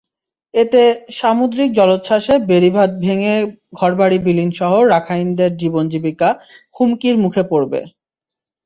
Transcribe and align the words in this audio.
এতে 0.53 0.81
সামুদ্রিক 1.11 1.69
জলোচ্ছ্বাসে 1.73 2.35
বেড়িবাঁধ 2.49 2.91
ভেঙে 3.01 3.35
ঘরবাড়ি 3.73 4.17
বিলীনসহ 4.25 4.71
রাখাইনদের 4.93 5.51
জীবন-জীবিকা 5.61 6.29
হুমকির 6.75 7.15
মুখে 7.23 7.43
পড়বে। 7.51 7.79